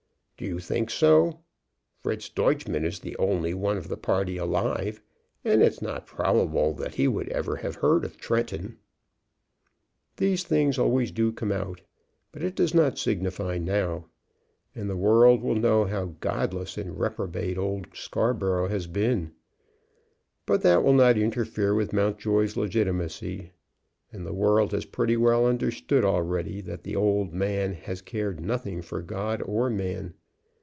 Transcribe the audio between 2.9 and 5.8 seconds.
the only one of the party alive, and